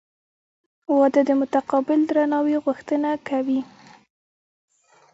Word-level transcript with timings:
•واده 0.97 1.21
د 1.29 1.31
متقابل 1.41 1.99
درناوي 2.09 2.55
غوښتنه 2.65 3.09
کوي. 3.27 3.61